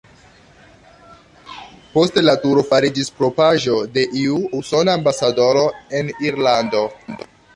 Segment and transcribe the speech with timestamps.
[1.97, 5.63] Poste la turo fariĝis propraĵo de iu usona ambasadoro
[6.01, 6.85] en Irlando.